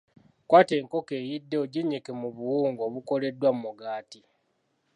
[0.49, 4.19] Kwata enkoko eyidde oginnyike mu buwunga obukoleddwa mu mugaati.